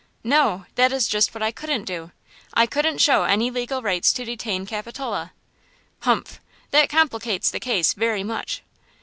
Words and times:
"No; 0.23 0.65
that 0.73 0.91
is 0.91 1.07
just 1.07 1.35
what 1.35 1.43
I 1.43 1.51
couldn't 1.51 1.83
do; 1.85 2.11
I 2.55 2.65
couldn't 2.65 2.97
show 2.97 3.25
any 3.25 3.51
legal 3.51 3.83
rights 3.83 4.11
to 4.13 4.25
detain 4.25 4.65
Capitola." 4.65 5.31
"Humph! 5.99 6.39
That 6.71 6.89
complicates 6.89 7.51
the 7.51 7.59
case 7.59 7.93
very 7.93 8.23
much!" 8.23 8.63